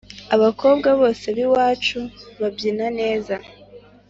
abakobwa 0.35 0.89
bose 0.99 1.25
bi 1.35 1.43
iwacu 1.47 1.99
babyina 2.39 2.85
neza 2.99 3.35